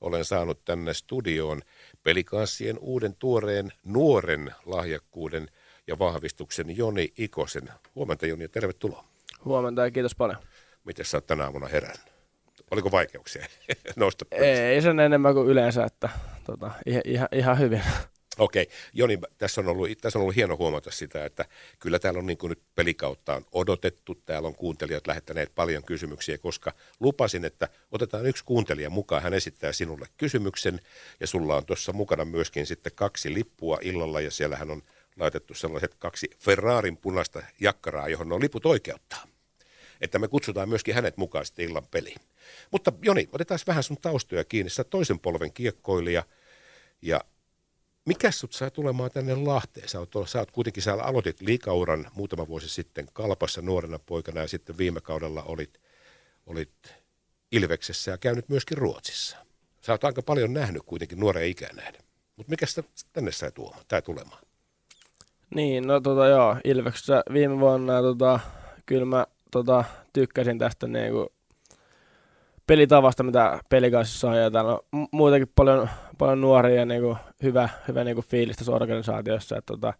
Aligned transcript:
olen 0.00 0.24
saanut 0.24 0.64
tänne 0.64 0.94
studioon 0.94 1.62
pelikanssien 2.02 2.78
uuden 2.78 3.14
tuoreen 3.14 3.72
nuoren 3.84 4.54
lahjakkuuden 4.66 5.48
ja 5.86 5.98
vahvistuksen 5.98 6.76
Joni 6.76 7.12
Ikosen. 7.18 7.68
Huomenta 7.94 8.26
Joni 8.26 8.44
ja 8.44 8.48
tervetuloa. 8.48 9.04
Huomenta 9.44 9.84
ja 9.84 9.90
kiitos 9.90 10.14
paljon. 10.14 10.38
Miten 10.84 11.04
sä 11.04 11.16
oot 11.16 11.26
tänä 11.26 11.44
aamuna 11.44 11.68
herännyt? 11.68 12.10
Oliko 12.70 12.90
vaikeuksia 12.90 13.46
nousta 13.96 14.24
Ei 14.30 14.82
sen 14.82 15.00
enemmän 15.00 15.34
kuin 15.34 15.48
yleensä, 15.48 15.84
että 15.84 16.08
tota, 16.44 16.70
ihan, 17.04 17.28
ihan 17.32 17.58
hyvin. 17.58 17.82
Okei, 18.40 18.68
Joni, 18.92 19.18
tässä 19.38 19.60
on, 19.60 19.68
ollut, 19.68 19.88
tässä 20.00 20.18
on 20.18 20.20
ollut 20.22 20.36
hieno 20.36 20.56
huomata 20.56 20.90
sitä, 20.90 21.24
että 21.24 21.44
kyllä 21.78 21.98
täällä 21.98 22.18
on 22.18 22.26
niin 22.26 22.38
kuin 22.38 22.48
nyt 22.48 22.62
pelikautta 22.74 23.34
on 23.34 23.46
odotettu. 23.52 24.14
Täällä 24.14 24.48
on 24.48 24.54
kuuntelijat 24.54 25.06
lähettäneet 25.06 25.54
paljon 25.54 25.84
kysymyksiä, 25.84 26.38
koska 26.38 26.72
lupasin, 27.00 27.44
että 27.44 27.68
otetaan 27.92 28.26
yksi 28.26 28.44
kuuntelija 28.44 28.90
mukaan. 28.90 29.22
Hän 29.22 29.34
esittää 29.34 29.72
sinulle 29.72 30.06
kysymyksen 30.16 30.80
ja 31.20 31.26
sulla 31.26 31.56
on 31.56 31.66
tuossa 31.66 31.92
mukana 31.92 32.24
myöskin 32.24 32.66
sitten 32.66 32.92
kaksi 32.94 33.34
lippua 33.34 33.78
illalla 33.82 34.20
ja 34.20 34.30
siellähän 34.30 34.70
on 34.70 34.82
laitettu 35.16 35.54
sellaiset 35.54 35.94
kaksi 35.94 36.30
Ferrarin 36.38 36.96
punaista 36.96 37.42
jakkaraa, 37.60 38.08
johon 38.08 38.32
on 38.32 38.40
liput 38.40 38.66
oikeuttaa. 38.66 39.26
Että 40.00 40.18
me 40.18 40.28
kutsutaan 40.28 40.68
myöskin 40.68 40.94
hänet 40.94 41.16
mukaan 41.16 41.46
sitten 41.46 41.64
illan 41.64 41.86
peliin. 41.90 42.20
Mutta 42.70 42.92
Joni, 43.02 43.28
otetaan 43.32 43.60
vähän 43.66 43.82
sun 43.82 43.96
taustoja 44.00 44.44
kiinni. 44.44 44.70
Sä 44.70 44.84
toisen 44.84 45.18
polven 45.18 45.52
kiekkoilija 45.52 46.22
ja 47.02 47.20
mikä 48.06 48.30
sut 48.30 48.52
saa 48.52 48.70
tulemaan 48.70 49.10
tänne 49.10 49.34
Lahteen? 49.34 49.88
Sä 49.88 49.98
oot, 49.98 50.12
sä 50.26 50.38
oot 50.38 50.50
kuitenkin, 50.50 50.82
sä 50.82 50.94
aloitit 50.94 51.40
liikauran 51.40 52.10
muutama 52.14 52.48
vuosi 52.48 52.68
sitten 52.68 53.06
Kalpassa 53.12 53.62
nuorena 53.62 53.98
poikana 53.98 54.40
ja 54.40 54.48
sitten 54.48 54.78
viime 54.78 55.00
kaudella 55.00 55.42
olit, 55.42 55.80
olit 56.46 56.94
Ilveksessä 57.52 58.10
ja 58.10 58.18
käynyt 58.18 58.48
myöskin 58.48 58.78
Ruotsissa. 58.78 59.36
Sä 59.80 59.92
oot 59.92 60.04
aika 60.04 60.22
paljon 60.22 60.52
nähnyt 60.52 60.82
kuitenkin 60.86 61.20
nuoren 61.20 61.48
ikään 61.48 61.76
nähden. 61.76 62.02
Mutta 62.36 62.50
mikä 62.50 62.66
sitä 62.66 62.82
tänne 63.12 63.32
sai 63.32 63.52
tuomaan 63.52 63.84
tai 63.88 64.02
tulemaan? 64.02 64.42
Niin, 65.54 65.86
no 65.86 66.00
tota 66.00 66.26
joo, 66.26 66.56
Ilveksessä 66.64 67.22
viime 67.32 67.60
vuonna 67.60 68.02
tota, 68.02 68.40
kyllä 68.86 69.04
mä 69.04 69.26
tota, 69.50 69.84
tykkäsin 70.12 70.58
tästä 70.58 70.86
niinku 70.86 71.32
pelitavasta, 72.70 73.22
mitä 73.22 73.60
pelikanssa 73.68 74.28
on, 74.28 74.36
ja 74.36 74.50
täällä 74.50 74.72
on 74.72 75.08
muutenkin 75.12 75.52
paljon, 75.54 75.88
paljon 76.18 76.40
nuoria 76.40 76.76
ja 76.76 76.86
niinku 76.86 77.16
hyvä, 77.42 77.68
hyvä 77.88 78.04
niinku 78.04 78.22
fiilis 78.22 78.56
tässä 78.56 78.72
organisaatiossa. 78.72 79.56
Että, 79.56 79.72
tota, 79.72 79.94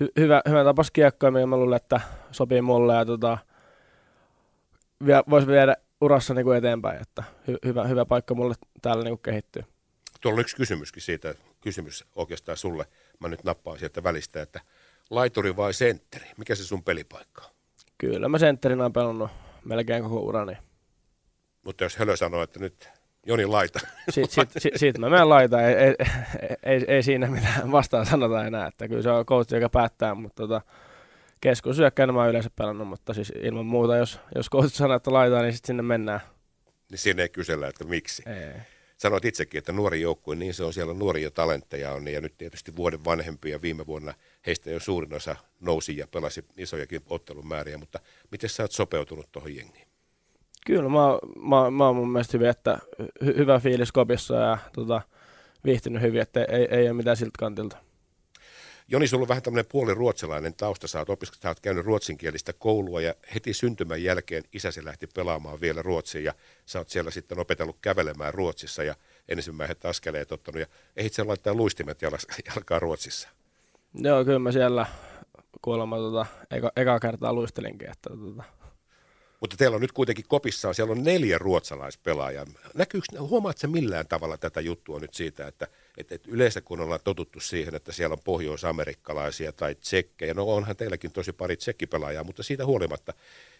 hy, 0.00 0.08
hyvä, 0.18 0.42
hyvä 0.48 0.64
tapas 0.64 0.90
kiekkoa, 0.90 1.30
mikä 1.30 1.46
mä 1.46 1.56
luulen, 1.56 1.76
että 1.76 2.00
sopii 2.30 2.62
mulle, 2.62 2.94
ja 2.94 3.04
tota, 3.04 3.38
voisi 5.30 5.46
viedä 5.46 5.76
urassa 6.00 6.34
niinku 6.34 6.50
eteenpäin, 6.50 7.02
että 7.02 7.24
hy, 7.48 7.56
hyvä, 7.64 7.84
hyvä 7.84 8.04
paikka 8.04 8.34
mulle 8.34 8.54
täällä 8.82 9.04
niinku 9.04 9.22
kehittyy. 9.22 9.62
Tuolla 10.20 10.36
on 10.36 10.40
yksi 10.40 10.56
kysymyskin 10.56 11.02
siitä, 11.02 11.34
kysymys 11.60 12.04
oikeastaan 12.16 12.58
sulle, 12.58 12.84
mä 13.20 13.28
nyt 13.28 13.44
nappaan 13.44 13.78
sieltä 13.78 14.02
välistä, 14.02 14.42
että 14.42 14.60
laituri 15.10 15.56
vai 15.56 15.72
sentteri, 15.72 16.26
mikä 16.36 16.54
se 16.54 16.64
sun 16.64 16.84
pelipaikka 16.84 17.42
on? 17.44 17.50
Kyllä 17.98 18.28
mä 18.28 18.38
sentterinä 18.38 18.84
on 18.84 18.92
pelannut 18.92 19.30
melkein 19.64 20.02
koko 20.02 20.20
urani. 20.20 20.56
Mutta 21.64 21.84
jos 21.84 21.96
Hölö 21.96 22.16
sanoo, 22.16 22.42
että 22.42 22.60
nyt 22.60 22.88
Joni 23.26 23.46
laita. 23.46 23.80
Siitä, 24.10 24.32
siitä, 24.32 24.60
siitä, 24.60 24.78
siitä 24.78 24.98
mä 24.98 25.10
menen 25.10 25.28
laita, 25.28 25.62
ei, 25.62 25.74
ei, 25.74 25.94
ei, 26.62 26.84
ei, 26.88 27.02
siinä 27.02 27.26
mitään 27.26 27.72
vastaan 27.72 28.06
sanota 28.06 28.46
enää, 28.46 28.66
että 28.66 28.88
kyllä 28.88 29.02
se 29.02 29.10
on 29.10 29.26
coach, 29.26 29.54
joka 29.54 29.68
päättää, 29.68 30.14
mutta 30.14 30.42
tota, 30.42 30.60
keskusyökkäinä 31.40 32.12
mä 32.12 32.20
oon 32.20 32.28
yleensä 32.28 32.50
pelannut, 32.56 32.88
mutta 32.88 33.14
siis 33.14 33.32
ilman 33.42 33.66
muuta, 33.66 33.96
jos, 33.96 34.20
jos 34.34 34.50
coach 34.50 34.74
sanoo, 34.74 34.96
että 34.96 35.12
laitaa, 35.12 35.42
niin 35.42 35.52
sitten 35.52 35.66
sinne 35.66 35.82
mennään. 35.82 36.20
Niin 36.90 36.98
siinä 36.98 37.22
ei 37.22 37.28
kysellä, 37.28 37.68
että 37.68 37.84
miksi. 37.84 38.22
Ei. 38.26 38.60
Sanoit 38.96 39.24
itsekin, 39.24 39.58
että 39.58 39.72
nuori 39.72 40.00
joukkue, 40.00 40.36
niin 40.36 40.54
se 40.54 40.64
on 40.64 40.72
siellä 40.72 40.94
nuoria 40.94 41.30
talentteja 41.30 41.92
on, 41.92 42.08
ja 42.08 42.20
nyt 42.20 42.38
tietysti 42.38 42.76
vuoden 42.76 43.04
vanhempia 43.04 43.62
viime 43.62 43.86
vuonna 43.86 44.14
heistä 44.46 44.70
jo 44.70 44.80
suurin 44.80 45.14
osa 45.14 45.36
nousi 45.60 45.96
ja 45.96 46.06
pelasi 46.06 46.44
isojakin 46.56 47.00
ottelumääriä, 47.06 47.78
mutta 47.78 47.98
miten 48.30 48.50
sä 48.50 48.62
oot 48.62 48.72
sopeutunut 48.72 49.32
tuohon 49.32 49.56
jengiin? 49.56 49.91
Kyllä, 50.66 50.88
mä, 50.88 51.18
mä, 51.48 51.70
mä 51.70 51.86
oon 51.86 51.96
mun 51.96 52.12
mielestä 52.12 52.32
hyvin, 52.38 52.48
että 52.48 52.78
hy, 53.24 53.34
hyvä 53.36 53.58
fiilis 53.60 53.92
kopissa 53.92 54.34
ja 54.34 54.58
tota, 54.72 55.02
viihtynyt 55.64 56.02
hyvin, 56.02 56.20
että 56.20 56.44
ei, 56.44 56.68
ei 56.70 56.86
ole 56.86 56.92
mitään 56.92 57.16
siltä 57.16 57.38
kantilta. 57.38 57.76
Joni, 58.88 59.06
sulla 59.06 59.22
on 59.22 59.28
vähän 59.28 59.42
tämmöinen 59.42 59.68
puoli 59.72 59.94
ruotsalainen 59.94 60.54
tausta. 60.54 60.88
Sä 60.88 60.98
oot, 60.98 61.08
opisk- 61.08 61.36
sä 61.42 61.48
oot 61.48 61.60
käynyt 61.60 61.84
ruotsinkielistä 61.84 62.52
koulua 62.52 63.00
ja 63.00 63.14
heti 63.34 63.54
syntymän 63.54 64.02
jälkeen 64.02 64.42
isäsi 64.52 64.84
lähti 64.84 65.06
pelaamaan 65.06 65.60
vielä 65.60 65.82
ruotsiin 65.82 66.24
ja 66.24 66.34
sä 66.66 66.78
oot 66.78 66.88
siellä 66.88 67.10
sitten 67.10 67.38
opetellut 67.38 67.76
kävelemään 67.80 68.34
Ruotsissa 68.34 68.82
ja 68.82 68.94
ensimmäiset 69.28 69.84
askeleet 69.84 70.32
ottanut 70.32 70.60
ja 70.60 70.66
ehdit 70.96 71.12
sen 71.12 71.28
laittaa 71.28 71.54
luistimet 71.54 72.02
jalkaa 72.46 72.78
Ruotsissa. 72.78 73.28
Joo, 73.94 74.24
kyllä 74.24 74.38
mä 74.38 74.52
siellä 74.52 74.86
kuulemma 75.62 75.96
tota, 75.96 76.26
eka, 76.50 76.72
eka 76.76 77.00
kertaa 77.00 77.32
luistelinkin, 77.32 77.90
että 77.90 78.10
tota, 78.10 78.44
mutta 79.42 79.56
teillä 79.56 79.74
on 79.74 79.80
nyt 79.80 79.92
kuitenkin 79.92 80.24
kopissaan, 80.28 80.74
siellä 80.74 80.92
on 80.92 81.04
neljä 81.04 81.38
ruotsalaispelaajaa. 81.38 82.46
Näkyykö, 82.74 83.06
huomaatko 83.20 83.66
millään 83.66 84.06
tavalla 84.06 84.36
tätä 84.36 84.60
juttua 84.60 85.00
nyt 85.00 85.14
siitä, 85.14 85.46
että, 85.46 85.66
että, 85.98 86.14
että 86.14 86.28
yleensä 86.30 86.60
kun 86.60 86.80
ollaan 86.80 87.00
totuttu 87.04 87.40
siihen, 87.40 87.74
että 87.74 87.92
siellä 87.92 88.12
on 88.12 88.22
pohjoisamerikkalaisia 88.24 89.52
tai 89.52 89.74
tsekkejä, 89.74 90.34
no 90.34 90.44
onhan 90.44 90.76
teilläkin 90.76 91.12
tosi 91.12 91.32
pari 91.32 91.56
tsekkipelaajaa, 91.56 92.24
mutta 92.24 92.42
siitä 92.42 92.66
huolimatta, 92.66 93.12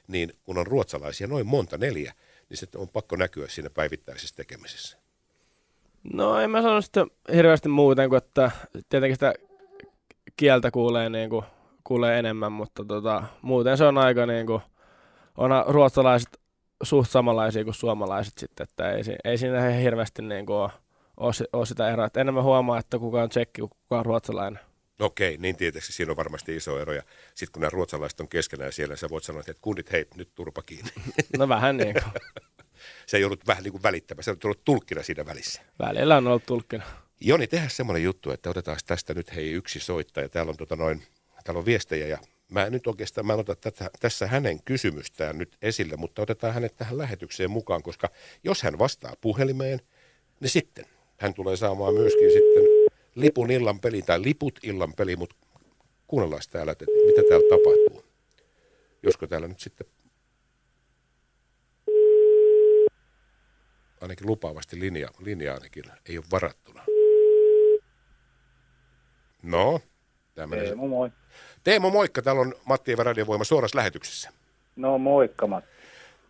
niin 0.09 0.33
kun 0.45 0.59
on 0.59 0.67
ruotsalaisia 0.67 1.27
noin 1.27 1.47
monta, 1.47 1.79
neljä, 1.79 2.15
niin 2.49 2.59
se 2.59 2.67
on 2.77 2.89
pakko 2.89 3.17
näkyä 3.17 3.49
siinä 3.49 3.71
päivittäisessä 3.71 4.37
tekemisessä. 4.37 4.99
No 6.13 6.41
en 6.41 6.51
mä 6.51 6.63
sano 6.63 6.81
sitä 6.81 7.07
hirveästi 7.35 7.69
muuten 7.69 8.09
kuin, 8.09 8.19
että 8.19 8.51
tietenkin 8.89 9.17
sitä 9.17 9.35
kieltä 10.37 10.71
kuulee, 10.71 11.11
niin 11.11 11.31
kuin, 11.31 11.45
kuulee 11.85 12.19
enemmän, 12.19 12.53
mutta 12.53 12.85
tota, 12.85 13.23
muuten 13.43 13.79
se 13.79 13.85
on 13.85 13.99
aika 13.99 14.27
niin 14.27 14.47
kuin, 14.47 14.63
on 15.37 15.51
ruotsalaiset 15.67 16.41
suht 16.83 17.11
samanlaisia 17.11 17.65
kuin 17.65 17.75
suomalaiset 17.75 18.39
sitten, 18.39 18.65
että 18.65 18.93
ei, 18.93 19.03
ei 19.25 19.39
siinä 19.39 19.71
hirveästi 19.71 20.23
niin 20.23 20.47
kuin 20.47 20.57
ole, 20.57 20.71
ole, 21.17 21.33
ole 21.53 21.67
sitä 21.67 21.91
eroa. 21.91 22.07
Että 22.07 22.21
enemmän 22.21 22.45
huomaa, 22.45 22.79
että 22.79 22.99
kuka 22.99 23.23
on 23.23 23.29
tsekki 23.29 23.61
kuin 23.61 23.71
kuka 23.71 23.99
on 23.99 24.07
ruotsalainen. 24.07 24.61
Okei, 25.01 25.37
niin 25.37 25.57
tietysti 25.57 25.93
siinä 25.93 26.13
on 26.13 26.17
varmasti 26.17 26.57
iso 26.57 26.79
ero. 26.79 26.93
Ja 26.93 27.03
sitten 27.35 27.53
kun 27.53 27.61
nämä 27.61 27.71
ruotsalaiset 27.71 28.21
on 28.21 28.29
keskenään 28.29 28.73
siellä, 28.73 28.97
sä 28.97 29.11
voit 29.11 29.25
sanoa, 29.25 29.41
että 29.41 29.55
kundit, 29.61 29.93
hei, 29.93 30.07
nyt 30.15 30.35
turpa 30.35 30.63
kiinni. 30.63 30.91
No 31.39 31.49
vähän 31.49 31.77
niin 31.77 31.93
kuin. 31.93 32.23
se 33.07 33.17
ei 33.17 33.25
ollut 33.25 33.47
vähän 33.47 33.63
niin 33.63 33.73
kuin 33.73 33.83
välittämä, 33.83 34.23
se 34.23 34.31
on 34.31 34.37
ollut 34.45 34.65
tulkkina 34.65 35.03
siinä 35.03 35.27
välissä. 35.27 35.63
Välillä 35.79 36.17
on 36.17 36.27
ollut 36.27 36.47
tulkkina. 36.47 36.85
Joni, 37.21 37.47
tehdään 37.47 37.71
semmoinen 37.71 38.03
juttu, 38.03 38.31
että 38.31 38.51
otetaan 38.51 38.79
tästä 38.87 39.15
nyt 39.15 39.35
hei 39.35 39.51
yksi 39.51 39.81
soittaja. 39.81 40.29
Täällä 40.29 40.51
on, 40.51 40.57
tota 40.57 40.77
noin, 40.77 41.03
täällä 41.45 41.59
on 41.59 41.67
viestejä 41.67 42.07
ja 42.07 42.19
mä 42.53 42.71
nyt 42.71 42.87
oikeastaan, 42.87 43.27
mä 43.27 43.33
en 43.33 43.39
ota 43.39 43.57
tätä, 43.57 43.91
tässä 44.01 44.27
hänen 44.27 44.63
kysymystään 44.63 45.39
nyt 45.39 45.57
esille, 45.63 45.97
mutta 45.97 46.23
otetaan 46.23 46.55
hänet 46.55 46.77
tähän 46.77 46.99
lähetykseen 46.99 47.51
mukaan, 47.51 47.83
koska 47.83 48.11
jos 48.45 48.63
hän 48.63 48.79
vastaa 48.79 49.15
puhelimeen, 49.21 49.81
niin 50.41 50.51
sitten 50.51 50.85
hän 51.17 51.35
tulee 51.35 51.57
saamaan 51.57 51.95
myöskin 51.95 52.33
sitten 52.33 52.63
lipun 53.15 53.51
illan 53.51 53.81
peli 53.81 54.03
tai 54.03 54.23
liput 54.23 54.59
illan 54.63 54.93
peli, 54.95 55.17
mutta 55.17 55.37
kuunnellaan 56.07 56.43
täällä, 56.51 56.73
että 56.73 56.85
mitä 57.07 57.23
täällä 57.29 57.49
tapahtuu. 57.51 58.13
Josko 59.03 59.27
täällä 59.27 59.49
nyt 59.49 59.61
sitten 59.61 59.87
ainakin 64.01 64.27
lupaavasti 64.27 64.81
linja, 64.81 65.09
linja 65.19 65.55
ainakin 65.55 65.85
ei 66.09 66.19
ole 66.19 66.27
varattuna. 66.33 66.85
No, 69.43 69.81
tämmöinen. 70.35 70.67
Teemu, 70.67 70.89
moi. 70.89 71.11
Teemu, 71.65 71.91
moikka. 71.91 72.23
Täällä 72.23 72.41
on 72.41 72.55
Matti 72.65 72.93
Eva 72.93 73.03
Radiovoima 73.03 73.45
suorassa 73.45 73.79
lähetyksessä. 73.79 74.31
No 74.77 74.99
moikka 74.99 75.47
Matti. 75.47 75.71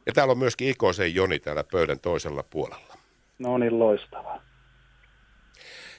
Ja 0.07 0.13
täällä 0.13 0.33
on 0.33 0.39
myöskin 0.39 0.69
Ikosen 0.69 1.15
Joni 1.15 1.39
täällä 1.39 1.65
pöydän 1.73 1.99
toisella 2.01 2.45
puolella. 2.51 2.97
No 3.39 3.59
niin, 3.59 3.79
loistavaa. 3.79 4.43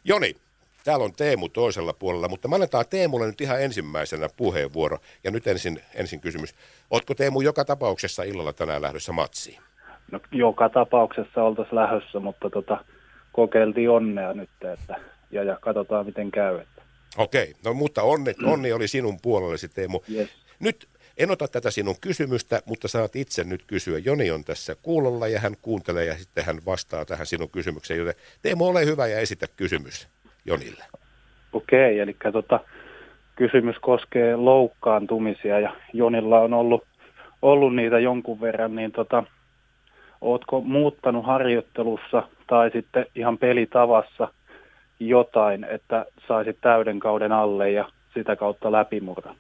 Joni, 0.03 0.35
täällä 0.83 1.05
on 1.05 1.13
Teemu 1.13 1.49
toisella 1.49 1.93
puolella, 1.93 2.27
mutta 2.27 2.47
mä 2.47 2.55
annetaan 2.55 2.85
Teemulle 2.89 3.27
nyt 3.27 3.41
ihan 3.41 3.61
ensimmäisenä 3.61 4.27
puheenvuoro. 4.37 4.97
Ja 5.23 5.31
nyt 5.31 5.47
ensin, 5.47 5.79
ensin 5.95 6.19
kysymys. 6.19 6.55
Ootko 6.91 7.13
Teemu 7.13 7.41
joka 7.41 7.65
tapauksessa 7.65 8.23
illalla 8.23 8.53
tänään 8.53 8.81
lähdössä 8.81 9.11
matsiin? 9.11 9.59
No 10.11 10.19
joka 10.31 10.69
tapauksessa 10.69 11.43
oltaisiin 11.43 11.75
lähdössä, 11.75 12.19
mutta 12.19 12.49
tota, 12.49 12.85
kokeiltiin 13.31 13.89
onnea 13.89 14.33
nyt, 14.33 14.49
että, 14.73 14.95
ja, 15.31 15.43
ja 15.43 15.57
katsotaan 15.61 16.05
miten 16.05 16.31
käy. 16.31 16.59
Että. 16.59 16.72
Okei, 17.17 17.53
no 17.65 17.73
mutta 17.73 18.03
onni, 18.03 18.33
onni 18.45 18.71
oli 18.71 18.87
sinun 18.87 19.17
puolellesi 19.21 19.69
Teemu. 19.69 19.99
Yes. 20.13 20.29
Nyt 20.59 20.87
en 21.17 21.31
ota 21.31 21.47
tätä 21.47 21.71
sinun 21.71 21.95
kysymystä, 22.01 22.61
mutta 22.65 22.87
saat 22.87 23.15
itse 23.15 23.43
nyt 23.43 23.63
kysyä. 23.67 23.97
Joni 23.97 24.31
on 24.31 24.43
tässä 24.43 24.75
kuulolla 24.81 25.27
ja 25.27 25.39
hän 25.39 25.53
kuuntelee 25.61 26.05
ja 26.05 26.15
sitten 26.15 26.45
hän 26.45 26.59
vastaa 26.65 27.05
tähän 27.05 27.25
sinun 27.25 27.49
kysymykseen. 27.49 27.97
Joten 27.97 28.13
Teemu, 28.41 28.67
ole 28.67 28.85
hyvä 28.85 29.07
ja 29.07 29.19
esitä 29.19 29.45
kysymys 29.57 30.07
Jonille. 30.45 30.83
Okei, 31.53 31.99
eli 31.99 32.15
tota, 32.31 32.59
kysymys 33.35 33.75
koskee 33.81 34.35
loukkaantumisia 34.35 35.59
ja 35.59 35.75
Jonilla 35.93 36.39
on 36.39 36.53
ollut, 36.53 36.83
ollut 37.41 37.75
niitä 37.75 37.99
jonkun 37.99 38.41
verran, 38.41 38.75
niin 38.75 38.91
tota, 38.91 39.23
ootko 40.21 40.61
muuttanut 40.61 41.25
harjoittelussa 41.25 42.23
tai 42.47 42.71
sitten 42.71 43.05
ihan 43.15 43.37
pelitavassa 43.37 44.33
jotain, 45.07 45.63
että 45.63 46.05
saisit 46.27 46.57
täyden 46.61 46.99
kauden 46.99 47.31
alle 47.31 47.71
ja 47.71 47.89
sitä 48.13 48.35
kautta 48.35 48.71
läpimurran? 48.71 49.35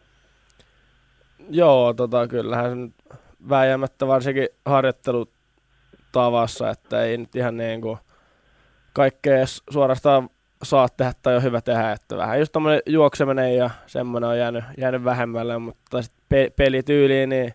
Joo, 1.49 1.93
tota, 1.93 2.27
kyllähän 2.27 2.69
se 2.69 2.75
nyt 2.75 2.93
vääjäämättä 3.49 4.07
varsinkin 4.07 4.47
harjoittelutavassa, 4.65 6.69
että 6.69 7.03
ei 7.03 7.17
nyt 7.17 7.35
ihan 7.35 7.57
niin 7.57 7.81
kuin 7.81 7.97
kaikkea 8.93 9.45
suorastaan 9.69 10.29
saa 10.63 10.89
tehdä 10.89 11.13
tai 11.21 11.35
on 11.35 11.43
hyvä 11.43 11.61
tehdä, 11.61 11.91
että 11.91 12.17
vähän 12.17 12.39
just 12.39 12.51
tommonen 12.51 12.81
juokseminen 12.85 13.55
ja 13.55 13.69
semmoinen 13.85 14.29
on 14.29 14.37
jäänyt, 14.37 14.63
jäänyt 14.77 15.03
vähemmälle, 15.03 15.57
mutta 15.57 16.01
sitten 16.01 16.25
pe- 16.29 16.51
pelityyliin, 16.55 17.29
niin 17.29 17.53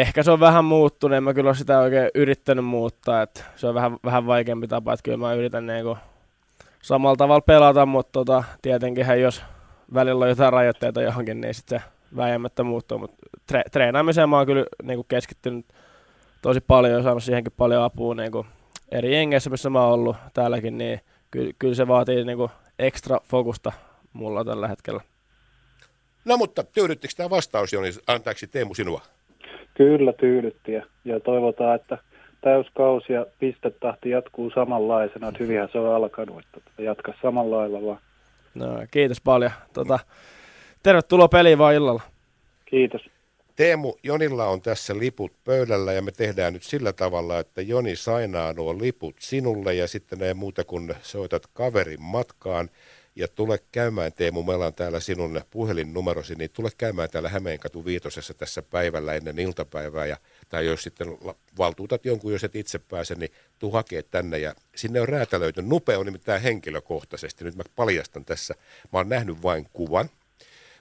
ehkä 0.00 0.22
se 0.22 0.30
on 0.30 0.40
vähän 0.40 0.64
muuttunut, 0.64 1.16
en 1.16 1.24
mä 1.24 1.34
kyllä 1.34 1.54
sitä 1.54 1.78
oikein 1.78 2.10
yrittänyt 2.14 2.64
muuttaa, 2.64 3.22
että 3.22 3.44
se 3.56 3.66
on 3.66 3.74
vähän, 3.74 3.96
vähän 4.04 4.26
vaikeampi 4.26 4.68
tapa, 4.68 4.92
että 4.92 5.02
kyllä 5.02 5.18
mä 5.18 5.34
yritän 5.34 5.66
niinku 5.66 5.98
samalla 6.82 7.16
tavalla 7.16 7.40
pelata, 7.40 7.86
mutta 7.86 8.12
tota, 8.12 8.44
tietenkin 8.62 9.06
jos 9.22 9.42
välillä 9.94 10.22
on 10.22 10.28
jotain 10.28 10.52
rajoitteita 10.52 11.02
johonkin, 11.02 11.40
niin 11.40 11.54
sitten 11.54 11.80
se 11.80 11.86
väijämättä 12.16 12.62
muuttuu, 12.62 12.98
mutta 12.98 13.16
tre- 13.52 13.70
treenaamiseen 13.72 14.28
mä 14.28 14.36
oon 14.36 14.46
kyllä 14.46 14.64
niinku 14.82 15.04
keskittynyt 15.04 15.66
tosi 16.42 16.60
paljon 16.60 16.92
ja 16.92 17.02
saanut 17.02 17.24
siihenkin 17.24 17.52
paljon 17.56 17.82
apua 17.82 18.14
niinku 18.14 18.46
eri 18.92 19.14
jengeissä, 19.14 19.50
missä 19.50 19.70
mä 19.70 19.84
oon 19.84 19.92
ollut 19.92 20.16
täälläkin, 20.34 20.78
niin 20.78 21.00
ky- 21.30 21.52
kyllä 21.58 21.74
se 21.74 21.88
vaatii 21.88 22.24
niinku 22.24 22.50
ekstra 22.78 23.20
fokusta 23.24 23.72
mulla 24.12 24.44
tällä 24.44 24.68
hetkellä. 24.68 25.00
No 26.24 26.36
mutta 26.36 26.64
tyydyttikö 26.64 27.14
tämä 27.16 27.30
vastaus, 27.30 27.72
Joni? 27.72 27.90
Antaako 28.06 28.40
Teemu 28.50 28.74
sinua? 28.74 29.13
Kyllä 29.74 30.12
tyydytti 30.12 30.72
ja, 30.72 30.86
ja 31.04 31.20
toivotaan, 31.20 31.74
että 31.74 31.98
täyskausi 32.40 33.12
ja 33.12 33.26
pistetahti 33.38 34.10
jatkuu 34.10 34.50
samanlaisena, 34.50 35.28
että 35.28 35.44
hyvinhän 35.44 35.68
se 35.72 35.78
on 35.78 35.94
alkanut, 35.94 36.38
että 36.38 36.60
tota, 36.60 36.82
jatka 36.82 37.12
samalla 37.22 37.56
lailla 37.56 37.82
vaan. 37.82 37.98
No, 38.54 38.66
kiitos 38.90 39.20
paljon. 39.20 39.50
Tota, 39.72 39.98
tervetuloa 40.82 41.28
peliin 41.28 41.58
vaan 41.58 41.74
illalla. 41.74 42.02
Kiitos. 42.64 43.02
Teemu, 43.56 43.94
Jonilla 44.02 44.46
on 44.46 44.60
tässä 44.60 44.98
liput 44.98 45.32
pöydällä 45.44 45.92
ja 45.92 46.02
me 46.02 46.12
tehdään 46.12 46.52
nyt 46.52 46.62
sillä 46.62 46.92
tavalla, 46.92 47.38
että 47.38 47.62
Joni 47.62 47.96
sainaa 47.96 48.52
nuo 48.52 48.78
liput 48.78 49.16
sinulle 49.18 49.74
ja 49.74 49.88
sitten 49.88 50.22
ei 50.22 50.34
muuta 50.34 50.64
kuin 50.64 50.94
soitat 51.02 51.46
kaverin 51.52 52.02
matkaan 52.02 52.70
ja 53.16 53.28
tule 53.28 53.58
käymään 53.72 54.12
Teemu, 54.12 54.42
meillä 54.42 54.66
on 54.66 54.74
täällä 54.74 55.00
sinun 55.00 55.40
puhelinnumerosi, 55.50 56.34
niin 56.34 56.50
tule 56.50 56.68
käymään 56.78 57.10
täällä 57.10 57.28
Hämeenkatu 57.28 57.84
viitosessa 57.84 58.34
tässä 58.34 58.62
päivällä 58.62 59.14
ennen 59.14 59.38
iltapäivää 59.38 60.06
ja 60.06 60.16
tai 60.48 60.66
jos 60.66 60.82
sitten 60.82 61.08
valtuutat 61.58 62.04
jonkun, 62.04 62.32
jos 62.32 62.44
et 62.44 62.56
itse 62.56 62.78
pääse, 62.78 63.14
niin 63.14 63.30
tuu 63.58 63.70
hakee 63.70 64.02
tänne 64.02 64.38
ja 64.38 64.54
sinne 64.76 65.00
on 65.00 65.08
räätälöity. 65.08 65.62
Nupe 65.62 65.96
on 65.96 66.06
nimittäin 66.06 66.42
henkilökohtaisesti, 66.42 67.44
nyt 67.44 67.56
mä 67.56 67.62
paljastan 67.76 68.24
tässä, 68.24 68.54
mä 68.92 68.98
oon 68.98 69.08
nähnyt 69.08 69.42
vain 69.42 69.68
kuvan, 69.72 70.10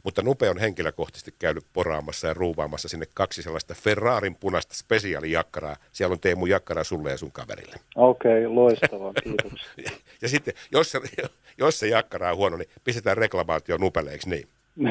mutta 0.04 0.22
Nupe 0.22 0.50
on 0.50 0.58
henkilökohtaisesti 0.58 1.34
käynyt 1.40 1.66
poraamassa 1.74 2.28
ja 2.28 2.34
ruuvaamassa 2.34 2.90
sinne 2.90 3.06
kaksi 3.14 3.42
sellaista 3.42 3.74
Ferrarin 3.74 4.36
punaista 4.36 4.76
spesiaalijakkaraa. 4.76 5.76
Siellä 5.92 6.14
on 6.14 6.20
Teemu 6.20 6.46
jakkara 6.46 6.84
sulle 6.84 7.12
ja 7.12 7.18
sun 7.18 7.32
kaverille. 7.32 7.76
Okei, 7.96 8.46
okay, 8.46 8.56
loistavaa, 8.56 9.14
kiitos. 9.24 9.62
ja, 10.24 10.30
sitten, 10.30 10.54
jos 10.72 10.92
se, 10.92 11.02
jos 11.58 11.80
se 11.80 11.88
jakkara 11.88 12.32
on 12.32 12.38
huono, 12.38 12.58
niin 12.58 12.70
pistetään 12.84 13.18
reklamaatio 13.18 13.78
Nupelle, 13.78 14.12
eikö 14.12 14.30
niin? 14.30 14.48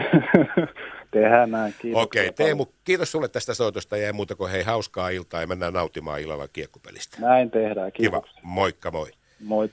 Tehdään 1.11 1.51
näin, 1.51 1.75
kiitos. 1.79 2.03
Okei, 2.03 2.29
okay, 2.29 2.33
Teemu, 2.33 2.67
kiitos 2.85 3.13
sulle 3.13 3.29
tästä 3.29 3.55
soitosta 3.55 3.97
ja 3.97 4.13
muuta 4.13 4.35
kuin 4.35 4.51
hei 4.51 4.63
hauskaa 4.63 5.09
iltaa 5.09 5.41
ja 5.41 5.47
mennään 5.47 5.73
nauttimaan 5.73 6.21
illalla 6.21 6.49
kiekkopelistä. 6.49 7.17
Näin 7.21 7.51
tehdään, 7.51 7.93
kiitos. 7.93 8.25
Kiva, 8.25 8.41
moikka 8.43 8.91
moi. 8.91 9.11
Moi. 9.41 9.71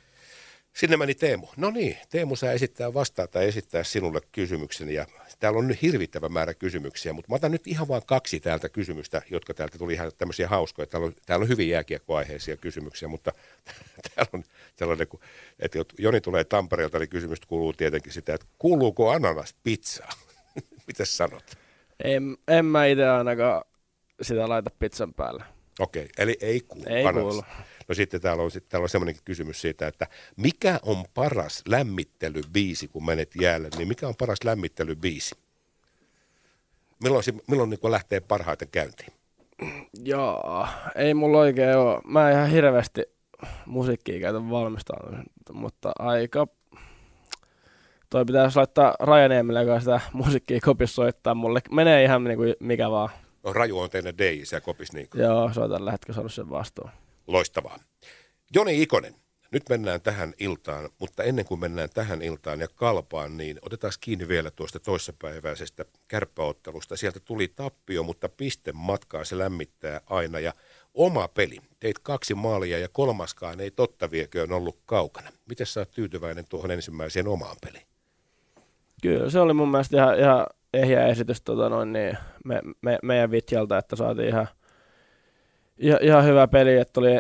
Sinne 0.80 0.98
meni 0.98 1.16
Teemu. 1.16 1.48
No 1.58 1.72
niin, 1.72 1.98
Teemu 2.10 2.36
saa 2.36 2.52
esittää 2.52 2.94
vastaa 2.94 3.28
tai 3.28 3.48
esittää 3.48 3.84
sinulle 3.84 4.22
kysymyksen 4.32 4.90
ja 4.90 5.06
täällä 5.40 5.60
on 5.60 5.68
nyt 5.68 5.82
hirvittävä 5.82 6.30
määrä 6.30 6.54
kysymyksiä, 6.54 7.14
mutta 7.14 7.30
mä 7.30 7.36
otan 7.36 7.52
nyt 7.52 7.68
ihan 7.68 7.88
vain 7.88 8.02
kaksi 8.06 8.40
täältä 8.40 8.70
kysymystä, 8.70 9.22
jotka 9.32 9.54
täältä 9.54 9.78
tuli 9.78 9.94
ihan 9.94 10.12
tämmöisiä 10.18 10.48
hauskoja. 10.48 10.86
Täällä 10.86 11.06
on, 11.06 11.14
täällä 11.26 11.44
on 11.44 11.50
hyvin 11.50 11.70
jääkiekkoaiheisia 11.70 12.58
kysymyksiä, 12.58 13.08
mutta 13.08 13.32
täällä 14.16 14.30
on 14.34 14.44
sellainen, 14.76 15.08
että 15.60 15.80
Joni 15.98 16.22
tulee 16.22 16.44
Tampereelta, 16.44 17.00
niin 17.00 17.10
kysymys 17.10 17.40
kuuluu 17.40 17.74
tietenkin 17.74 18.14
sitä, 18.14 18.34
että 18.34 18.48
kuuluuko 18.58 19.10
ananas 19.10 19.56
pizzaa? 19.64 20.12
Mitä 20.88 21.06
sanot? 21.06 21.58
En, 22.04 22.38
en 22.48 22.66
mä 22.66 22.86
itse 22.86 23.10
ainakaan 23.10 23.64
sitä 24.22 24.50
laita 24.50 24.72
pizzan 24.80 25.14
päälle. 25.14 25.44
Okei, 25.80 26.04
okay, 26.04 26.24
eli 26.24 26.38
ei 26.42 26.62
kuulu. 26.62 26.86
Ei 26.88 27.06
ananas. 27.06 27.24
kuulu. 27.24 27.44
No 27.90 27.96
sitten 27.96 28.22
täällä 28.22 28.44
on, 28.44 28.52
täällä 28.70 28.84
on 28.84 28.90
semmoinenkin 28.90 29.24
kysymys 29.26 29.62
siitä, 29.62 29.88
että 29.88 30.08
mikä 30.36 30.80
on 30.84 31.06
paras 31.14 31.64
lämmittelybiisi, 31.68 32.88
kun 32.88 33.06
menet 33.06 33.32
jäälle, 33.42 33.70
niin 33.78 33.88
mikä 33.88 34.08
on 34.08 34.16
paras 34.16 34.40
lämmittelybiisi? 34.44 35.36
Milloin, 37.04 37.24
milloin 37.48 37.70
niin 37.70 37.92
lähtee 37.92 38.20
parhaiten 38.20 38.68
käyntiin? 38.72 39.14
Joo, 40.04 40.68
ei 40.96 41.14
mulla 41.14 41.40
oikein 41.40 41.78
ole. 41.78 42.02
Mä 42.06 42.32
ihan 42.32 42.50
hirveästi 42.50 43.04
musiikkia 43.66 44.20
käytän 44.20 44.50
valmistaa, 44.50 44.98
mutta 45.52 45.92
aika... 46.00 46.48
Toi 48.10 48.26
pitäisi 48.26 48.58
laittaa 48.58 48.96
Rajaniemelle, 49.00 49.64
joka 49.64 49.80
sitä 49.80 50.02
musiikkia 50.14 50.60
kopissa 50.64 50.96
soittaa 50.96 51.36
mulle. 51.36 51.60
Menee 51.72 52.04
ihan 52.04 52.24
niin 52.24 52.38
kuin 52.38 52.56
mikä 52.60 52.92
vaan. 52.92 53.10
No, 53.44 53.54
Raju 53.54 53.80
on 53.80 53.90
teidän 53.90 54.18
DJ 54.18 54.44
siellä 54.44 54.66
kopissa 54.66 54.98
niin 54.98 55.10
kuin. 55.10 55.22
Joo, 55.22 55.54
se 55.54 55.60
on 55.60 55.70
tällä 55.70 55.92
hetkellä 55.92 56.16
saanut 56.16 56.34
sen 56.34 56.50
vastuun. 56.50 56.90
Loistavaa. 57.30 57.80
Joni 58.56 58.82
Ikonen, 58.82 59.16
nyt 59.52 59.70
mennään 59.70 60.02
tähän 60.02 60.34
iltaan, 60.40 60.90
mutta 61.00 61.24
ennen 61.24 61.46
kuin 61.46 61.60
mennään 61.60 61.90
tähän 61.94 62.22
iltaan 62.22 62.60
ja 62.60 62.68
kalpaan, 62.76 63.38
niin 63.38 63.60
otetaan 63.62 63.94
kiinni 64.02 64.28
vielä 64.28 64.52
tuosta 64.52 64.80
toissapäiväisestä 64.80 65.86
kärppäottelusta. 66.08 66.98
Sieltä 66.98 67.20
tuli 67.20 67.48
tappio, 67.48 68.04
mutta 68.04 68.30
piste 68.30 68.72
matkaa 68.72 69.24
se 69.24 69.38
lämmittää 69.38 70.02
aina 70.06 70.40
ja 70.40 70.54
oma 70.94 71.28
peli. 71.28 71.58
Teit 71.80 72.00
kaksi 72.00 72.36
maalia 72.36 72.80
ja 72.80 72.90
kolmaskaan 72.92 73.60
ei 73.60 73.72
totta 73.72 74.12
vieköön 74.12 74.52
ollut 74.52 74.80
kaukana. 74.86 75.32
Miten 75.50 75.68
sä 75.68 75.80
oot 75.80 75.92
tyytyväinen 75.92 76.46
tuohon 76.50 76.72
ensimmäiseen 76.72 77.28
omaan 77.28 77.58
peliin? 77.66 77.86
Kyllä, 79.02 79.30
se 79.30 79.40
oli 79.40 79.54
mun 79.54 79.72
mielestä 79.72 79.98
ihan, 79.98 80.20
ihan 80.20 80.48
ehjä 80.74 81.08
esitys 81.08 81.42
tota 81.42 81.70
noin, 81.70 81.94
niin 81.94 82.18
me, 82.46 82.62
me, 82.82 83.00
meidän 83.04 83.32
Vitjalta, 83.32 83.78
että 83.78 83.96
saatiin 83.96 84.28
ihan– 84.28 84.48
ihan, 85.80 86.26
hyvä 86.26 86.48
peli, 86.48 86.78
että 86.78 87.00
oli, 87.00 87.20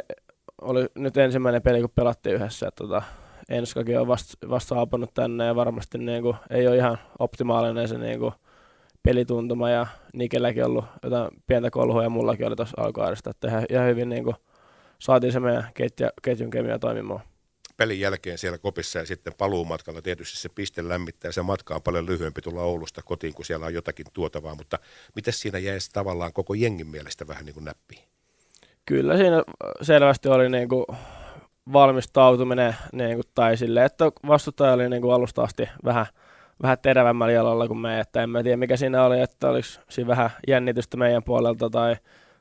oli 0.62 0.88
nyt 0.96 1.18
ensimmäinen 1.18 1.62
peli, 1.62 1.82
kun 1.82 1.89
pelattiin 1.96 2.36
yhdessä. 2.36 2.68
Että 2.68 2.84
tota, 2.84 3.01
Enskakin 3.50 4.00
on 4.00 4.08
vasta, 4.08 4.50
vasta 4.50 4.75
saapunut 4.75 5.13
tänne 5.13 5.46
ja 5.46 5.56
varmasti 5.56 5.98
niin 5.98 6.24
kuin, 6.24 6.38
ei 6.50 6.68
ole 6.68 6.78
ihan 6.78 6.98
optimaalinen 7.20 7.88
se 7.88 7.98
niin 7.98 8.20
kuin, 8.20 8.34
pelituntuma 9.04 9.70
ja 9.70 9.88
Nikelläkin 10.13 10.66
ollut 10.66 10.86
jotain 11.04 11.30
pientä 11.48 11.70
kolhua 11.70 12.04
ja 12.04 12.10
mullakin 12.10 12.48
oli 12.48 12.56
tuossa 12.56 12.82
alkuaarista, 12.82 13.30
että 13.30 13.48
ihan, 13.48 13.66
ihan 13.70 13.88
hyvin 13.88 14.10
niin 14.10 14.24
kuin, 14.24 14.36
saatiin 15.00 15.34
se 15.34 15.39
meidän 15.39 15.70
ketja, 15.74 16.12
ketjun 16.22 16.50
kemia 16.50 16.80
toimimaan. 16.80 17.22
Pelin 17.78 18.00
jälkeen 18.00 18.38
siellä 18.38 18.58
kopissa 18.58 19.00
ja 19.00 19.06
sitten 19.06 19.34
paluumatkalla 19.38 20.01
tietysti 20.01 20.38
se 20.38 20.50
piste 20.50 20.88
lämmittää. 20.88 21.32
Se 21.32 21.42
matka 21.42 21.75
on 21.75 21.82
paljon 21.82 22.06
lyhyempi 22.06 22.42
tulla 22.42 22.62
Oulusta 22.62 23.01
kotiin, 23.06 23.34
kun 23.34 23.46
siellä 23.46 23.66
on 23.66 23.74
jotakin 23.74 24.06
tuotavaa, 24.13 24.56
mutta 24.56 24.80
miten 25.16 25.34
siinä 25.34 25.60
jäisi 25.60 25.89
tavallaan 25.94 26.34
koko 26.34 26.54
jengin 26.54 26.88
mielestä 26.88 27.28
vähän 27.28 27.46
niin 27.46 27.54
kuin 27.54 27.66
näppiin? 27.66 28.09
Kyllä 28.89 29.17
siinä 29.17 29.43
selvästi 29.81 30.29
oli 30.29 30.50
niin 30.50 30.69
kuin 30.69 30.86
valmistautuminen 31.74 32.75
niin 32.91 33.15
kuin, 33.15 33.25
tai 33.36 33.58
sille, 33.58 33.86
että 33.86 34.05
vastustaja 34.27 34.74
oli 34.74 34.89
niin 34.89 35.01
kuin 35.01 35.13
alusta 35.13 35.43
asti 35.43 35.69
vähän, 35.86 36.05
vähän 36.62 36.77
terävämmällä 36.81 37.34
jalalla 37.34 37.67
kuin 37.67 37.79
me, 37.79 38.00
että 38.00 38.24
en 38.24 38.29
mä 38.29 38.43
tiedä 38.43 38.58
mikä 38.58 38.77
siinä 38.77 39.03
oli, 39.03 39.22
että 39.22 39.50
olisi 39.50 39.79
siinä 39.89 40.08
vähän 40.08 40.29
jännitystä 40.48 40.98
meidän 40.98 41.24
puolelta 41.24 41.69
tai, 41.69 41.96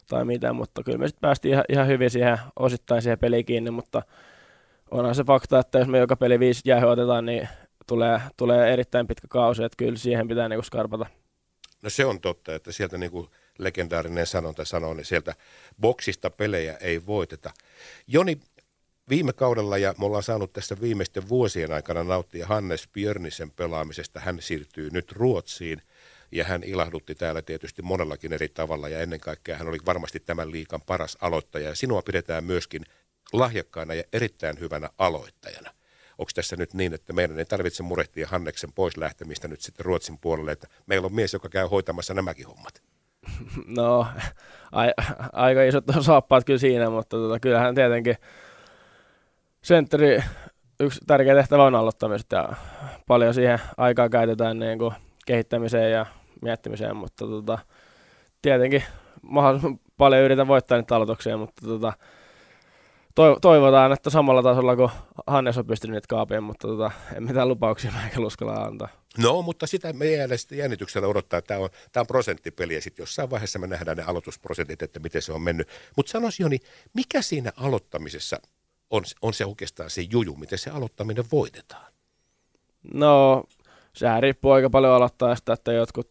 tai 0.09 0.25
mitä, 0.25 0.53
mutta 0.53 0.83
kyllä 0.83 0.99
me 0.99 1.09
sitten 1.09 1.21
päästiin 1.21 1.53
ihan, 1.53 1.65
ihan 1.69 1.87
hyvin 1.87 2.11
siihen 2.11 2.39
osittain 2.57 3.03
siihen 3.03 3.19
peliin 3.19 3.47
kiinni, 3.47 3.71
mutta 3.71 4.03
onhan 4.91 5.15
se 5.15 5.25
fakta, 5.25 5.59
että 5.59 5.79
jos 5.79 5.89
me 5.89 5.99
joka 5.99 6.17
peli 6.17 6.41
viisi 6.41 6.63
jäähy 6.65 6.87
otetaan, 6.87 7.27
niin 7.27 7.49
tulee, 7.87 8.21
tulee 8.37 8.73
erittäin 8.73 9.07
pitkä 9.07 9.29
kausi, 9.31 9.65
että 9.65 9.77
kyllä 9.77 9.97
siihen 9.97 10.29
pitää 10.29 10.49
niin 10.49 10.57
kuin 10.57 10.65
skarpata. 10.65 11.07
No 11.83 11.91
se 11.91 12.05
on 12.05 12.21
totta, 12.21 12.55
että 12.55 12.73
sieltä 12.73 12.99
niin 12.99 13.11
kuin 13.11 13.29
legendaarinen 13.59 14.27
sanonta 14.27 14.65
sanoo, 14.65 14.95
niin 14.95 15.05
sieltä 15.05 15.35
boksista 15.81 16.31
pelejä 16.31 16.77
ei 16.81 17.07
voiteta. 17.07 17.51
Joni, 18.07 18.41
viime 19.09 19.33
kaudella 19.33 19.79
ja 19.79 19.95
me 19.99 20.05
ollaan 20.07 20.23
saanut 20.23 20.53
tässä 20.53 20.77
viimeisten 20.81 21.29
vuosien 21.29 21.73
aikana 21.73 22.05
nauttia 22.05 22.47
Hannes 22.47 22.89
Björnisen 22.93 23.51
pelaamisesta. 23.51 24.21
Hän 24.21 24.43
siirtyy 24.43 24.91
nyt 24.91 25.13
Ruotsiin 25.13 25.83
ja 26.33 26.45
hän 26.45 26.65
ilahdutti 26.65 27.15
täällä 27.15 27.43
tietysti 27.43 27.83
monellakin 27.83 28.33
eri 28.33 28.49
tavalla 28.49 28.89
ja 28.89 29.01
ennen 29.01 29.21
kaikkea 29.21 29.57
hän 29.57 29.69
oli 29.69 29.79
varmasti 29.87 30.21
tämän 30.21 30.53
liikan 30.53 30.81
paras 30.83 31.19
aloittaja 31.21 31.69
ja 31.69 31.75
sinua 31.75 32.03
pidetään 32.03 32.45
myöskin 32.45 32.83
lahjakkaana 33.33 33.95
ja 33.95 34.05
erittäin 34.13 34.61
hyvänä 34.61 34.91
aloittajana. 34.99 35.71
Onko 36.19 36.31
tässä 36.35 36.57
nyt 36.57 36.75
niin, 36.75 36.95
että 36.95 37.13
meidän 37.13 37.39
ei 37.39 37.45
tarvitse 37.45 37.83
murehtia 37.83 38.27
Hanneksen 38.27 38.73
pois 38.73 38.97
lähtemistä 38.97 39.49
nyt 39.49 39.61
sitten 39.61 39.87
Ruotsin 39.87 40.19
puolelle, 40.19 40.53
että 40.53 40.69
meillä 40.87 41.07
on 41.07 41.15
mies, 41.15 41.33
joka 41.33 41.49
käy 41.49 41.67
hoitamassa 41.67 42.15
nämäkin 42.15 42.47
hommat? 42.47 42.83
No, 43.77 44.07
ai, 44.73 44.93
aika 45.33 45.63
isot 45.63 45.85
saappaat 46.01 46.45
kyllä 46.45 46.59
siinä, 46.59 46.91
mutta 46.91 47.17
tota, 47.17 47.41
kyllähän 47.41 47.75
tietenkin 47.75 48.17
sentteri 49.63 50.23
yksi 50.81 51.01
tärkeä 51.07 51.35
tehtävä 51.35 51.65
on 51.65 51.75
aloittamista 51.75 52.37
ja 52.37 52.49
paljon 53.07 53.35
siihen 53.35 53.59
aikaa 53.77 54.09
käytetään 54.09 54.59
niin 54.59 54.79
kuin 54.79 54.95
kehittämiseen 55.27 55.93
ja 55.93 56.07
miettimiseen, 56.43 56.97
mutta 56.97 57.27
tota, 57.27 57.59
tietenkin 58.43 58.83
mahdollisimman 59.23 59.81
paljon 59.97 60.23
yritän 60.23 60.49
voittaa 60.49 60.79
niitä 60.79 60.97
aloituksia, 60.97 61.37
mutta 61.37 61.67
tota, 61.67 61.93
toivotaan, 63.41 63.93
että 63.93 64.11
samalla 64.11 64.43
tasolla 64.43 64.77
kuin 64.77 64.91
Hannes 65.27 65.59
on 65.59 65.67
pystynyt 65.67 66.07
kaapien, 66.07 66.43
mutta 66.43 66.69
tota, 66.69 66.91
en 67.17 67.23
mitään 67.23 67.49
lupauksia 67.49 67.91
mä 67.93 68.05
eikä 68.05 68.21
uskalla 68.21 68.53
antaa. 68.53 68.89
No, 69.19 69.43
mutta 69.43 69.67
sitä 69.67 69.93
me 69.93 70.07
jännityksellä 70.51 71.09
odottaa, 71.09 71.43
tämä 71.43 71.61
on, 71.61 71.69
tämä 71.93 72.03
on 72.03 72.07
prosenttipeli 72.07 72.75
ja 72.75 72.83
sitten 72.83 73.03
jossain 73.03 73.31
vaiheessa 73.31 73.59
me 73.59 73.67
nähdään 73.67 73.97
ne 73.97 74.03
aloitusprosentit, 74.03 74.83
että 74.83 75.01
miten 75.01 75.23
se 75.23 75.33
on 75.33 75.43
mennyt. 75.43 75.69
Mutta 75.97 76.11
sanoisi 76.11 76.43
Joni, 76.43 76.59
mikä 76.95 77.23
siinä 77.23 77.53
aloittamisessa 77.57 78.41
on, 78.91 79.03
on 79.23 79.35
se 79.35 79.45
oikeastaan 79.45 79.91
se 79.91 80.03
juju, 80.11 80.37
miten 80.37 80.59
se 80.59 80.71
aloittaminen 80.71 81.25
voitetaan? 81.33 81.93
No, 82.95 83.45
sehän 83.93 84.23
riippuu 84.23 84.51
aika 84.51 84.71
paljon 84.71 84.93
aloittajasta, 84.93 85.53
että 85.53 85.73
jotkut, 85.73 86.09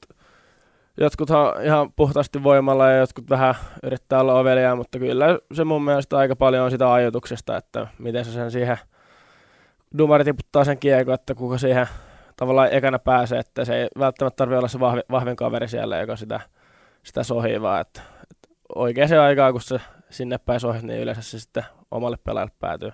jotkuthan 0.98 1.66
ihan 1.66 1.94
puhtaasti 1.94 2.44
voimalla 2.44 2.90
ja 2.90 2.98
jotkut 2.98 3.30
vähän 3.30 3.56
yrittää 3.84 4.22
olla 4.22 4.40
ovelia, 4.40 4.76
mutta 4.76 5.00
kyllä 5.00 5.40
se 5.54 5.64
mun 5.64 5.84
mielestä 5.84 6.18
aika 6.18 6.36
paljon 6.36 6.66
on 6.66 6.72
sitä 6.72 6.94
ajoituksesta, 6.94 7.58
että 7.58 7.88
miten 8.00 8.26
se 8.26 8.32
sen 8.32 8.52
siihen, 8.52 8.78
dumari 9.98 10.24
tiputtaa 10.24 10.64
sen 10.64 10.78
kiekon, 10.78 11.14
että 11.14 11.36
kuka 11.36 11.58
siihen 11.58 11.88
tavallaan 12.36 12.74
ekana 12.74 13.00
pääsee, 13.00 13.40
että 13.40 13.66
se 13.66 13.76
ei 13.82 13.88
välttämättä 14.00 14.38
tarvitse 14.38 14.58
olla 14.58 14.68
se 14.68 14.80
vahvi, 14.80 15.02
vahvin 15.12 15.36
kaveri 15.36 15.68
siellä, 15.68 15.98
joka 15.98 16.16
sitä, 16.16 16.40
sitä 17.04 17.24
sohii, 17.24 17.62
vaan 17.62 17.82
että, 17.82 18.02
että 18.32 18.50
oikeaan 18.76 19.20
aikaan, 19.20 19.52
kun 19.52 19.62
se 19.62 19.80
sinne 20.10 20.38
päin 20.38 20.60
sohii, 20.60 20.82
niin 20.82 21.02
yleensä 21.02 21.22
se 21.22 21.40
sitten 21.40 21.64
omalle 21.92 22.18
pelaajalle 22.24 22.54
päätyy. 22.60 22.92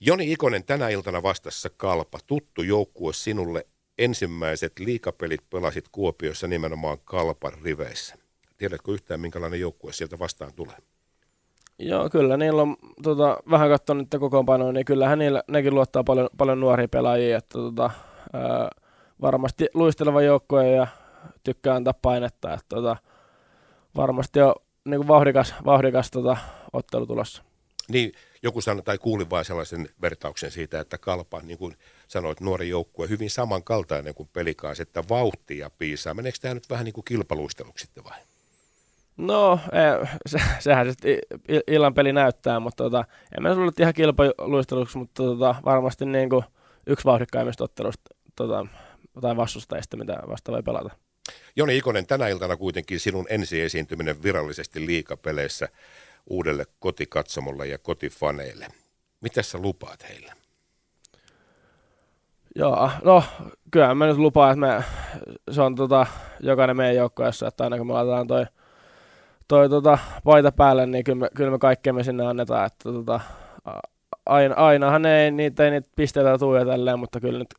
Joni 0.00 0.32
Ikonen 0.32 0.64
tänä 0.64 0.88
iltana 0.88 1.22
vastassa 1.22 1.70
Kalpa. 1.76 2.18
Tuttu 2.26 2.62
joukkue 2.62 3.12
sinulle. 3.12 3.66
Ensimmäiset 3.98 4.78
liikapelit 4.78 5.40
pelasit 5.50 5.84
Kuopiossa 5.92 6.46
nimenomaan 6.46 6.98
Kalpan 7.04 7.52
riveissä. 7.62 8.14
Tiedätkö 8.56 8.92
yhtään, 8.92 9.20
minkälainen 9.20 9.60
joukkue 9.60 9.92
sieltä 9.92 10.18
vastaan 10.18 10.52
tulee? 10.56 10.76
Joo, 11.78 12.10
kyllä 12.10 12.36
niillä 12.36 12.62
on 12.62 12.76
tota, 13.02 13.38
vähän 13.50 13.68
katsonut 13.68 14.06
nyt 14.12 14.20
kokoonpanoa, 14.20 14.72
niin 14.72 14.84
kyllähän 14.84 15.18
niillä, 15.18 15.42
nekin 15.48 15.74
luottaa 15.74 16.04
paljon, 16.04 16.28
paljon 16.36 16.60
nuoria 16.60 16.88
pelaajia, 16.88 17.38
että 17.38 17.52
tota, 17.58 17.90
ää, 18.32 18.70
varmasti 19.20 19.66
luisteleva 19.74 20.22
joukkue 20.22 20.70
ja 20.70 20.86
tykkää 21.44 21.74
antaa 21.74 21.94
painetta, 22.02 22.54
että 22.54 22.66
tota, 22.68 22.96
varmasti 23.96 24.40
on 24.40 24.54
niin 24.84 24.98
kuin 24.98 25.08
vauhdikas, 25.08 25.54
vauhdikas 25.64 26.10
tota, 26.10 26.36
ottelu 26.72 27.06
tulossa. 27.06 27.42
Niin, 27.88 28.12
joku 28.46 28.60
sanoi, 28.60 28.82
tai 28.82 28.98
kuulin 28.98 29.30
vain 29.30 29.44
sellaisen 29.44 29.88
vertauksen 30.02 30.50
siitä, 30.50 30.80
että 30.80 30.98
Kalpa, 30.98 31.40
niin 31.42 31.58
kuin 31.58 31.76
sanoit, 32.08 32.40
nuori 32.40 32.68
joukkue, 32.68 33.08
hyvin 33.08 33.30
samankaltainen 33.30 34.14
kuin 34.14 34.28
pelikaas, 34.32 34.80
että 34.80 35.04
vauhtia 35.08 35.70
piisaa. 35.78 36.14
Meneekö 36.14 36.38
tämä 36.40 36.54
nyt 36.54 36.70
vähän 36.70 36.84
niin 36.84 36.92
kuin 36.92 37.04
kilpaluisteluksi 37.04 37.82
sitten 37.82 38.04
vai? 38.04 38.18
No, 39.16 39.60
ei, 39.72 40.18
se, 40.26 40.38
sehän 40.58 40.90
sitten 40.90 41.18
illan 41.66 41.94
peli 41.94 42.12
näyttää, 42.12 42.60
mutta 42.60 42.84
tota, 42.84 43.04
en 43.36 43.42
mä 43.42 43.54
sulle 43.54 43.72
ihan 43.80 43.94
kilpaluisteluksi, 43.94 44.98
mutta 44.98 45.22
tota, 45.22 45.54
varmasti 45.64 46.06
niin 46.06 46.30
kuin 46.30 46.44
yksi 46.86 47.04
vauhdikkaimmista 47.04 47.64
ottelusta 47.64 48.14
tota, 48.36 48.66
tai 49.20 49.36
vastustajista, 49.36 49.96
mitä 49.96 50.18
vasta 50.28 50.52
voi 50.52 50.62
pelata. 50.62 50.90
Joni 51.56 51.76
Ikonen, 51.76 52.06
tänä 52.06 52.28
iltana 52.28 52.56
kuitenkin 52.56 53.00
sinun 53.00 53.26
ensi 53.28 53.60
esiintyminen 53.60 54.22
virallisesti 54.22 54.86
liikapeleissä 54.86 55.68
uudelle 56.26 56.64
kotikatsomolle 56.78 57.66
ja 57.66 57.78
kotifaneille. 57.78 58.66
Mitä 59.20 59.42
sä 59.42 59.58
lupaat 59.58 60.08
heille? 60.08 60.32
Joo, 62.54 62.90
no 63.04 63.24
kyllä 63.70 63.94
mä 63.94 64.06
nyt 64.06 64.18
lupaan, 64.18 64.50
että 64.50 64.60
me, 64.60 64.84
se 65.50 65.62
on 65.62 65.74
tota, 65.74 66.06
jokainen 66.40 66.76
meidän 66.76 66.96
joukkueessa, 66.96 67.48
että 67.48 67.64
aina 67.64 67.78
kun 67.78 67.86
me 67.86 67.92
laitetaan 67.92 68.26
toi, 68.26 68.46
toi 69.48 69.68
tota, 69.68 69.98
paita 70.24 70.52
päälle, 70.52 70.86
niin 70.86 71.04
kyllä 71.04 71.18
me, 71.18 71.28
kyllä 71.34 71.50
me 71.50 71.58
kaikkea 71.58 71.92
me 71.92 72.04
sinne 72.04 72.26
annetaan. 72.26 72.66
Että, 72.66 72.92
tota, 72.92 73.20
aina, 74.26 74.54
ainahan 74.54 75.06
ei 75.06 75.30
niitä, 75.30 75.64
ei 75.64 75.70
niitä 75.70 75.88
pisteitä 75.96 76.38
tule 76.38 76.64
tälleen, 76.64 76.98
mutta 76.98 77.20
kyllä 77.20 77.38
nyt 77.38 77.54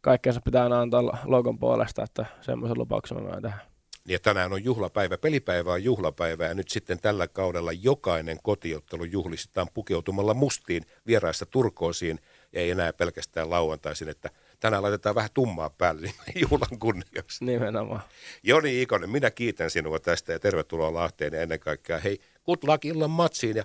kaikkeensa 0.00 0.40
pitää 0.44 0.64
antaa 0.64 1.18
logon 1.24 1.58
puolesta, 1.58 2.02
että 2.02 2.26
semmoisen 2.40 2.78
lupauksen 2.78 3.22
mä 3.22 3.40
tähän. 3.40 3.71
Ja 4.08 4.18
tänään 4.18 4.52
on 4.52 4.64
juhlapäivä, 4.64 5.18
pelipäivä 5.18 5.72
on 5.72 5.84
juhlapäivä 5.84 6.46
ja 6.46 6.54
nyt 6.54 6.68
sitten 6.68 7.00
tällä 7.00 7.28
kaudella 7.28 7.72
jokainen 7.72 8.38
kotiottelu 8.42 9.04
juhlistetaan 9.04 9.68
pukeutumalla 9.74 10.34
mustiin 10.34 10.86
vieraissa 11.06 11.46
turkoosiin 11.46 12.18
ja 12.52 12.60
ei 12.60 12.70
enää 12.70 12.92
pelkästään 12.92 13.50
lauantaisin, 13.50 14.08
että 14.08 14.30
tänään 14.60 14.82
laitetaan 14.82 15.14
vähän 15.14 15.30
tummaa 15.34 15.70
päälle 15.70 16.00
niin 16.26 16.48
juhlan 16.50 16.78
kunniaksi. 16.78 17.44
Nimenomaan. 17.44 18.02
Joni 18.42 18.82
Ikonen, 18.82 19.10
minä 19.10 19.30
kiitän 19.30 19.70
sinua 19.70 19.98
tästä 19.98 20.32
ja 20.32 20.38
tervetuloa 20.38 20.94
Lahteen 20.94 21.32
ja 21.32 21.42
ennen 21.42 21.60
kaikkea 21.60 21.98
hei, 21.98 22.20
good 22.46 22.58
luck 22.62 22.84
illan 22.84 23.10
matsiin 23.10 23.56
ja 23.56 23.64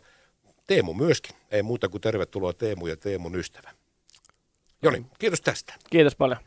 Teemu 0.68 0.94
myöskin. 0.94 1.36
Ei 1.52 1.64
muuta 1.64 1.90
kuin 1.90 2.02
tervetuloa 2.02 2.54
Teemu 2.54 2.88
ja 2.88 2.98
Teemun 2.98 3.36
ystävä. 3.36 3.72
Joni, 4.82 5.06
kiitos 5.20 5.42
tästä. 5.42 5.74
Kiitos 5.90 6.16
paljon. 6.16 6.40